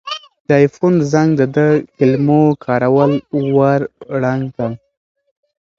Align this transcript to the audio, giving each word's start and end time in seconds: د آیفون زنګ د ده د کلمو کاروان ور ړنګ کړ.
د 0.47 0.49
آیفون 0.61 0.93
زنګ 1.11 1.29
د 1.39 1.41
ده 1.55 1.67
د 1.75 1.81
کلمو 1.97 2.41
کاروان 2.65 3.11
ور 3.55 3.81
ړنګ 4.21 4.43
کړ. 4.55 4.71